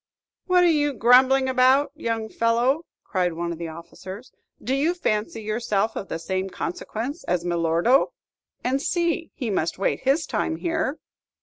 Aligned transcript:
"What 0.47 0.63
are 0.63 0.67
you 0.67 0.93
grumbling 0.93 1.47
about, 1.47 1.91
young 1.93 2.27
fellow?" 2.27 2.87
cried 3.03 3.33
one 3.33 3.51
of 3.51 3.59
the 3.59 3.67
officers. 3.67 4.31
"Do 4.59 4.73
you 4.73 4.95
fancy 4.95 5.43
yourself 5.43 5.95
of 5.95 6.07
the 6.07 6.17
same 6.17 6.49
consequence 6.49 7.23
as 7.25 7.45
Milordo? 7.45 8.11
And 8.63 8.81
see, 8.81 9.29
he 9.35 9.51
must 9.51 9.77
wait 9.77 9.99
his 9.99 10.25
time 10.25 10.55
here." 10.55 10.97